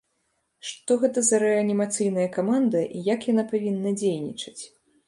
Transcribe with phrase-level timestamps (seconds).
[0.69, 4.61] Што гэта за рэанімацыйная каманда і як яна павінна дзейнічаць?